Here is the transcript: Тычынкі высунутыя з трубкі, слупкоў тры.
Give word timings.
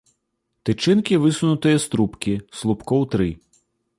Тычынкі 0.67 1.19
высунутыя 1.25 1.77
з 1.85 1.93
трубкі, 1.95 2.33
слупкоў 2.61 3.01
тры. 3.15 3.31